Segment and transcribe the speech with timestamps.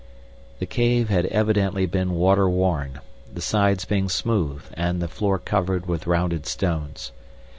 [0.57, 3.01] The cave had evidently been water worn,
[3.31, 7.11] the sides being smooth and the floor covered with rounded stones.